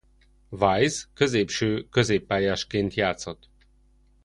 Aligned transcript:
Wise 0.49 1.05
középső 1.13 1.87
középpályásként 1.89 2.93
játszott. 2.93 3.49